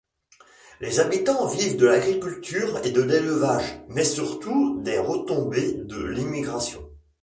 Les 0.79 0.99
habitants 0.99 1.45
vivent 1.45 1.77
de 1.77 1.85
l’agriculture 1.85 2.83
et 2.83 2.89
de 2.89 3.03
l’élevage, 3.03 3.83
mais 3.87 4.03
surtout 4.03 4.79
des 4.81 4.97
retombées 4.97 5.73
de 5.75 6.03
l’émigration. 6.03 6.83